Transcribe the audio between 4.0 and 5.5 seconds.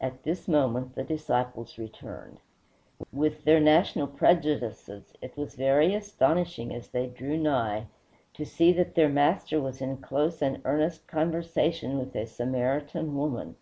prejudices, it